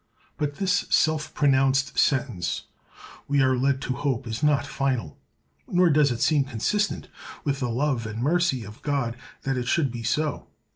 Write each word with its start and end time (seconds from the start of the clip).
But 0.35 0.55
this 0.55 0.87
self 0.89 1.31
pronounced 1.35 1.99
sentence 1.99 2.63
we 3.27 3.39
are 3.43 3.55
led 3.55 3.81
to 3.83 3.93
hope 3.93 4.25
is 4.25 4.41
not 4.41 4.65
final; 4.65 5.15
nor 5.67 5.91
does 5.91 6.11
it 6.11 6.21
seem 6.21 6.43
consistent 6.43 7.07
with 7.43 7.59
the 7.59 7.69
love 7.69 8.07
and 8.07 8.19
mercy 8.19 8.63
of 8.63 8.81
God 8.81 9.15
that 9.43 9.57
it 9.57 9.67
should 9.67 9.91
be 9.91 10.01
so. 10.01 10.47